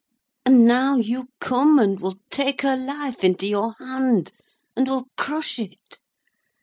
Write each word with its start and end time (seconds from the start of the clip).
And 0.47 0.65
now 0.65 0.95
you, 0.95 1.27
come 1.39 1.77
and 1.77 1.99
will 1.99 2.17
take 2.31 2.63
her 2.63 2.75
life 2.75 3.23
into 3.23 3.45
your 3.45 3.75
hand, 3.77 4.31
and 4.75 4.87
will 4.87 5.05
crush 5.15 5.59
it. 5.59 5.99